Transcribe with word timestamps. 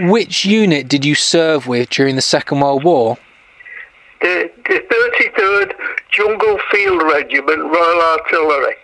Which 0.00 0.44
unit 0.44 0.88
did 0.88 1.04
you 1.04 1.14
serve 1.14 1.68
with 1.68 1.88
during 1.88 2.16
the 2.16 2.22
Second 2.22 2.60
World 2.60 2.82
War? 2.82 3.16
The, 4.20 4.50
the 4.66 5.30
33rd 5.38 5.74
Jungle 6.10 6.58
Field 6.70 7.02
Regiment, 7.02 7.62
Royal 7.62 8.02
Artillery. 8.02 8.74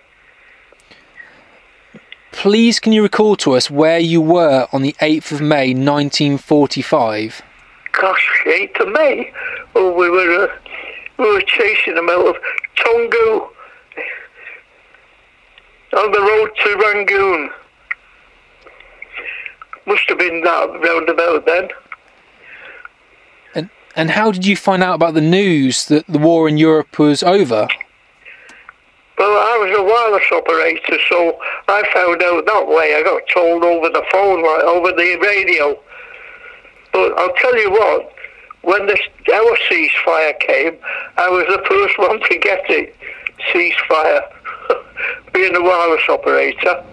Please 2.31 2.79
can 2.79 2.93
you 2.93 3.03
recall 3.03 3.35
to 3.37 3.57
us 3.57 3.71
where 3.71 3.99
you 3.99 4.21
were 4.21 4.69
on 4.73 4.83
the 4.83 4.95
8th 5.01 5.33
of 5.33 5.41
May 5.41 5.75
1945? 5.75 7.43
Gosh, 7.93 8.43
8th 8.47 8.81
of 8.81 8.93
May? 8.93 9.33
Oh, 9.75 9.93
we 9.93 10.09
were, 10.09 10.45
uh, 10.45 10.49
we 11.19 11.33
were 11.33 11.43
chasing 11.43 11.97
them 11.97 12.09
out 12.09 12.27
of 12.27 12.37
Toungoo 12.77 13.49
on 15.97 16.13
the 16.13 16.21
road 16.21 16.51
to 16.63 16.77
Rangoon. 16.77 17.51
Must 19.91 20.09
have 20.09 20.19
been 20.19 20.41
that 20.43 20.69
roundabout 20.85 21.47
then. 21.47 21.69
And 23.57 23.71
and 23.97 24.13
how 24.13 24.31
did 24.31 24.47
you 24.47 24.55
find 24.55 24.85
out 24.85 24.95
about 24.95 25.15
the 25.15 25.21
news 25.21 25.87
that 25.87 26.07
the 26.07 26.21
war 26.21 26.49
in 26.49 26.59
Europe 26.59 26.97
was 26.97 27.25
over? 27.25 27.67
Well, 29.19 29.33
I 29.33 29.59
was 29.59 29.77
a 29.77 29.83
wireless 29.83 30.31
operator, 30.31 30.97
so 31.09 31.41
I 31.67 31.83
found 31.93 32.23
out 32.23 32.47
that 32.47 32.69
way. 32.69 32.95
I 32.95 33.03
got 33.03 33.23
told 33.35 33.65
over 33.65 33.89
the 33.89 34.05
phone, 34.13 34.45
like 34.45 34.63
over 34.63 34.93
the 34.93 35.19
radio. 35.21 35.77
But 36.93 37.19
I'll 37.19 37.35
tell 37.35 37.59
you 37.59 37.73
what, 37.73 38.15
when 38.63 38.87
the, 38.87 38.97
our 39.35 39.57
ceasefire 39.69 40.39
came, 40.39 40.79
I 41.17 41.29
was 41.29 41.47
the 41.49 41.65
first 41.69 41.99
one 41.99 42.21
to 42.21 42.39
get 42.39 42.63
it. 42.71 42.95
Ceasefire, 43.53 44.23
being 45.35 45.57
a 45.57 45.61
wireless 45.61 46.09
operator. 46.09 46.85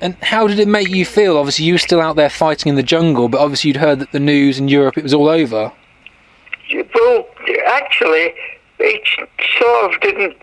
And 0.00 0.14
how 0.22 0.46
did 0.46 0.58
it 0.58 0.68
make 0.68 0.88
you 0.88 1.04
feel? 1.04 1.36
Obviously, 1.36 1.64
you 1.64 1.74
were 1.74 1.78
still 1.78 2.00
out 2.00 2.16
there 2.16 2.30
fighting 2.30 2.70
in 2.70 2.76
the 2.76 2.82
jungle, 2.82 3.28
but 3.28 3.40
obviously 3.40 3.68
you'd 3.68 3.78
heard 3.78 4.00
that 4.00 4.12
the 4.12 4.20
news 4.20 4.58
in 4.58 4.68
Europe 4.68 4.98
it 4.98 5.02
was 5.02 5.14
all 5.14 5.28
over. 5.28 5.72
Well, 6.94 7.26
actually, 7.66 8.34
it 8.78 9.02
sort 9.58 9.94
of 9.94 10.00
didn't 10.00 10.36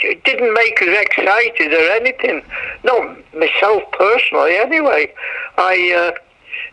it 0.00 0.22
didn't 0.24 0.52
make 0.52 0.80
us 0.82 0.88
excited 0.88 1.72
or 1.72 1.90
anything. 1.92 2.42
Not 2.84 3.16
myself 3.34 3.82
personally, 3.92 4.56
anyway. 4.56 5.12
I 5.56 6.12
uh, 6.14 6.18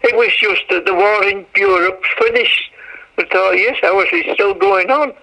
it 0.04 0.16
was 0.16 0.32
just 0.40 0.64
that 0.70 0.86
the 0.86 0.94
war 0.94 1.24
in 1.24 1.46
Europe 1.56 2.04
finished. 2.20 2.72
I 3.18 3.26
thought, 3.26 3.52
yes, 3.52 3.78
how 3.82 3.96
was 3.96 4.08
it 4.12 4.34
still 4.34 4.54
going 4.54 4.90
on? 4.90 5.14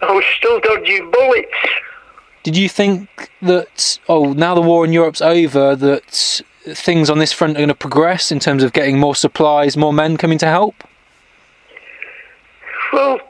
I 0.00 0.12
was 0.12 0.24
still 0.36 0.60
dodging 0.60 1.10
bullets. 1.10 1.48
Did 2.48 2.56
you 2.56 2.70
think 2.70 3.30
that 3.42 3.98
oh 4.08 4.32
now 4.32 4.54
the 4.54 4.62
war 4.62 4.82
in 4.82 4.90
Europe's 4.90 5.20
over 5.20 5.76
that 5.76 6.40
things 6.64 7.10
on 7.10 7.18
this 7.18 7.30
front 7.30 7.56
are 7.56 7.60
going 7.60 7.68
to 7.68 7.74
progress 7.74 8.32
in 8.32 8.40
terms 8.40 8.62
of 8.62 8.72
getting 8.72 8.98
more 8.98 9.14
supplies, 9.14 9.76
more 9.76 9.92
men 9.92 10.16
coming 10.16 10.38
to 10.38 10.46
help? 10.46 10.74
Well, 12.90 13.20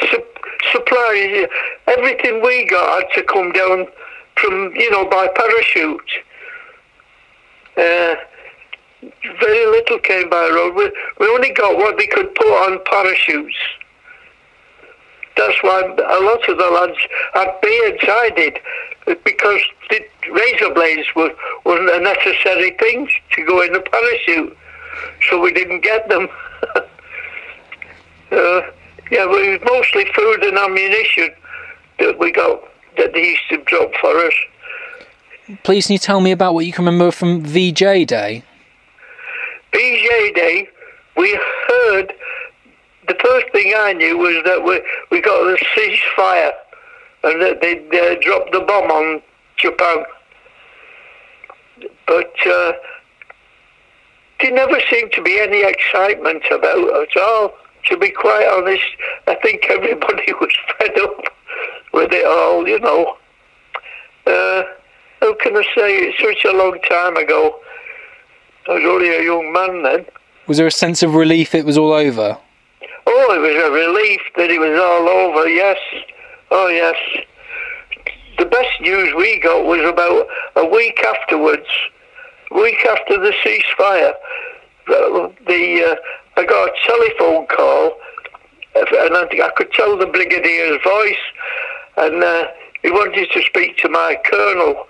su- 0.00 0.24
supplies, 0.72 1.46
everything 1.88 2.40
we 2.42 2.64
got 2.70 3.02
had 3.02 3.10
to 3.16 3.22
come 3.24 3.52
down 3.52 3.86
from, 4.36 4.72
you 4.76 4.90
know, 4.90 5.04
by 5.10 5.28
parachute. 5.36 6.10
Uh, 7.76 8.14
very 9.42 9.66
little 9.66 9.98
came 9.98 10.30
by 10.30 10.48
road. 10.54 10.74
We, 10.74 10.90
we 11.20 11.26
only 11.26 11.52
got 11.52 11.76
what 11.76 11.98
they 11.98 12.06
could 12.06 12.34
put 12.34 12.46
on 12.46 12.78
parachutes. 12.86 13.58
That's 15.36 15.62
why 15.62 15.80
a 15.80 16.20
lot 16.22 16.48
of 16.48 16.58
the 16.58 16.70
lads 16.70 16.98
had 17.34 17.60
beards. 17.60 18.02
I 18.02 18.30
did, 18.36 18.58
because 19.24 19.60
the 19.90 20.00
razor 20.30 20.74
blades 20.74 21.08
were, 21.16 21.32
wasn't 21.64 21.90
a 21.90 22.00
necessary 22.00 22.72
thing 22.78 23.08
to 23.32 23.46
go 23.46 23.62
in 23.62 23.72
the 23.72 23.80
parachute, 23.80 24.56
so 25.28 25.40
we 25.40 25.52
didn't 25.52 25.80
get 25.82 26.08
them. 26.08 26.28
uh, 26.76 28.60
yeah, 29.10 29.24
it 29.24 29.28
was 29.28 29.60
mostly 29.64 30.04
food 30.14 30.44
and 30.44 30.58
ammunition 30.58 31.30
that 31.98 32.18
we 32.18 32.32
got 32.32 32.62
that 32.96 33.12
they 33.12 33.28
used 33.28 33.48
to 33.50 33.58
drop 33.64 33.90
for 34.00 34.16
us. 34.26 34.34
Please, 35.64 35.86
can 35.86 35.94
you 35.94 35.98
tell 35.98 36.20
me 36.20 36.30
about 36.30 36.54
what 36.54 36.66
you 36.66 36.72
can 36.72 36.84
remember 36.84 37.10
from 37.10 37.42
VJ 37.42 38.06
Day? 38.06 38.44
VJ 39.74 40.34
Day, 40.34 40.68
we 41.16 41.38
heard 41.68 42.12
the 43.12 43.28
first 43.28 43.46
thing 43.52 43.72
I 43.76 43.92
knew 43.92 44.16
was 44.18 44.42
that 44.44 44.64
we 44.64 44.80
we 45.10 45.20
got 45.20 45.44
the 45.44 45.58
ceasefire 45.76 46.52
and 47.24 47.42
that 47.42 47.60
they 47.60 47.78
uh, 47.78 48.16
dropped 48.20 48.52
the 48.52 48.60
bomb 48.60 48.90
on 48.90 49.22
Japan. 49.56 50.04
But 52.06 52.34
uh, 52.46 52.72
there 54.40 54.52
never 54.52 54.78
seemed 54.90 55.12
to 55.12 55.22
be 55.22 55.38
any 55.38 55.62
excitement 55.62 56.42
about 56.50 56.78
it 56.78 57.08
at 57.16 57.22
all. 57.22 57.54
To 57.86 57.96
be 57.96 58.10
quite 58.10 58.46
honest, 58.46 58.84
I 59.26 59.34
think 59.36 59.66
everybody 59.70 60.32
was 60.40 60.52
fed 60.78 60.98
up 61.00 61.24
with 61.92 62.12
it 62.12 62.24
all, 62.24 62.66
you 62.66 62.78
know. 62.78 63.16
Uh, 64.26 64.62
how 65.20 65.34
can 65.34 65.56
I 65.56 65.62
say? 65.74 65.96
It's 65.98 66.18
such 66.18 66.50
a 66.50 66.56
long 66.56 66.78
time 66.88 67.16
ago. 67.16 67.60
I 68.68 68.74
was 68.74 68.84
only 68.84 69.08
a 69.08 69.22
young 69.22 69.52
man 69.52 69.82
then. 69.82 70.06
Was 70.46 70.58
there 70.58 70.66
a 70.66 70.72
sense 70.72 71.02
of 71.02 71.14
relief 71.14 71.54
it 71.54 71.64
was 71.64 71.76
all 71.76 71.92
over? 71.92 72.38
Oh, 73.14 73.34
it 73.34 73.40
was 73.40 73.62
a 73.62 73.70
relief 73.70 74.22
that 74.36 74.50
it 74.50 74.58
was 74.58 74.72
all 74.80 75.06
over, 75.06 75.46
yes. 75.46 75.76
Oh, 76.50 76.68
yes. 76.68 76.96
The 78.38 78.46
best 78.46 78.80
news 78.80 79.12
we 79.14 79.38
got 79.38 79.66
was 79.66 79.84
about 79.84 80.26
a 80.56 80.64
week 80.64 80.98
afterwards, 81.04 81.68
a 82.50 82.54
week 82.54 82.78
after 82.86 83.18
the 83.20 83.34
ceasefire. 83.44 84.14
The, 84.86 85.84
uh, 85.84 86.40
I 86.40 86.46
got 86.46 86.70
a 86.70 86.74
telephone 86.86 87.46
call, 87.48 87.98
and 88.76 89.14
I, 89.14 89.28
I 89.44 89.50
could 89.56 89.70
tell 89.72 89.98
the 89.98 90.06
brigadier's 90.06 90.82
voice, 90.82 91.24
and 91.98 92.24
uh, 92.24 92.46
he 92.80 92.90
wanted 92.90 93.28
to 93.30 93.42
speak 93.42 93.76
to 93.78 93.90
my 93.90 94.16
colonel. 94.24 94.86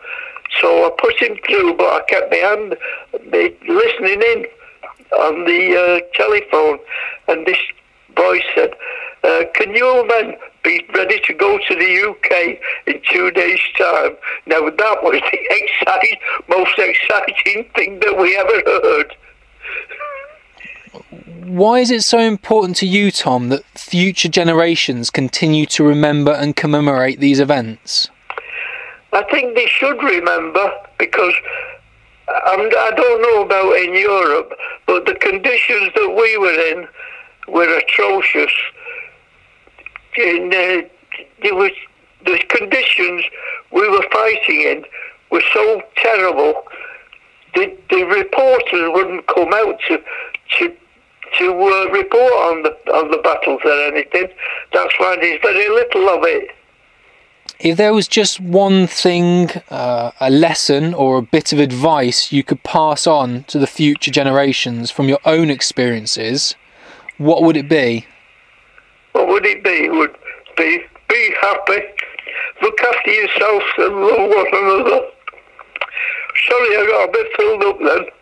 So 0.60 0.86
I 0.86 0.90
put 0.96 1.20
him 1.20 1.36
through, 1.44 1.74
but 1.74 1.88
I 1.88 2.02
kept 2.06 2.30
my 2.30 2.36
hand 2.36 2.76
listening 3.68 4.22
in 4.22 4.46
on 5.18 5.44
the 5.44 5.76
uh, 5.76 6.16
telephone, 6.16 6.78
and 7.26 7.44
this 7.46 7.58
voice 8.16 8.42
said, 8.54 8.74
uh, 9.24 9.44
"Can 9.54 9.74
you 9.74 10.06
men 10.06 10.36
be 10.62 10.84
ready 10.94 11.20
to 11.20 11.34
go 11.34 11.58
to 11.58 11.74
the 11.74 11.90
UK 12.10 12.58
in 12.86 13.00
two 13.10 13.30
days' 13.30 13.60
time?" 13.78 14.16
Now 14.46 14.68
that 14.68 15.02
was 15.02 15.20
the 15.30 15.38
excite, 15.50 16.18
most 16.48 16.78
exciting 16.78 17.64
thing 17.74 18.00
that 18.00 18.16
we 18.16 18.36
ever 18.36 18.62
heard. 18.66 19.16
Why 21.44 21.80
is 21.80 21.90
it 21.90 22.02
so 22.02 22.18
important 22.18 22.76
to 22.78 22.86
you, 22.86 23.10
Tom, 23.10 23.48
that 23.48 23.64
future 23.76 24.28
generations 24.28 25.10
continue 25.10 25.66
to 25.66 25.84
remember 25.84 26.32
and 26.32 26.54
commemorate 26.54 27.20
these 27.20 27.40
events? 27.40 28.08
I 29.12 29.22
think 29.24 29.54
they 29.54 29.66
should 29.66 30.02
remember 30.02 30.72
because 30.98 31.34
I'm, 32.28 32.60
I 32.60 32.92
don't 32.96 33.22
know 33.22 33.42
about 33.42 33.76
in 33.76 33.94
Europe, 33.94 34.54
but 34.86 35.04
the 35.04 35.14
conditions 35.14 35.92
that 35.94 36.14
we 36.16 36.38
were 36.38 36.78
in 36.78 36.88
were 37.48 37.76
atrocious. 37.76 38.53
In, 40.16 40.48
uh, 40.48 40.88
there 41.42 41.54
was 41.54 41.72
the 42.25 42.38
conditions 42.48 43.25
we 43.72 43.88
were 43.88 44.04
fighting 44.12 44.60
in 44.62 44.84
were 45.30 45.42
so 45.52 45.82
terrible. 45.97 46.62
The, 47.54 47.76
the 47.91 48.04
reporters 48.04 48.91
wouldn't 48.94 49.26
come 49.26 49.52
out 49.52 49.78
to 49.88 50.02
to 50.58 50.76
to 51.38 51.47
uh, 51.47 51.91
report 51.91 52.32
on 52.32 52.62
the 52.62 52.70
on 52.92 53.10
the 53.10 53.19
battles 53.19 53.60
or 53.64 53.72
anything. 53.86 54.28
That's 54.72 54.94
why 54.98 55.16
there's 55.20 55.41
very 55.42 55.69
little 55.69 56.08
of 56.08 56.25
it. 56.25 56.50
If 57.58 57.76
there 57.76 57.94
was 57.94 58.08
just 58.08 58.41
one 58.41 58.86
thing, 58.86 59.50
uh, 59.70 60.10
a 60.20 60.31
lesson 60.31 60.94
or 60.94 61.19
a 61.19 61.22
bit 61.22 61.52
of 61.52 61.58
advice 61.60 62.32
you 62.32 62.42
could 62.42 62.62
pass 62.64 63.06
on 63.06 63.44
to 63.44 63.58
the 63.58 63.66
future 63.66 64.10
generations 64.10 64.90
from 64.90 65.08
your 65.08 65.20
own 65.25 65.49
experiences, 65.49 66.56
what 67.22 67.42
would 67.42 67.56
it 67.56 67.69
be? 67.69 68.06
What 69.12 69.28
would 69.28 69.46
it 69.46 69.62
be? 69.62 69.88
Would 69.88 70.16
be 70.56 70.82
be 71.12 71.34
happy, 71.40 71.82
look 72.62 72.80
after 72.80 73.10
yourself 73.10 73.62
and 73.78 73.96
love 74.00 74.30
one 74.30 74.46
another. 74.52 75.00
Sorry, 76.48 76.76
I 76.76 76.86
got 76.90 77.08
a 77.08 77.12
bit 77.12 77.32
filled 77.36 77.64
up 77.64 77.78
then. 77.80 78.21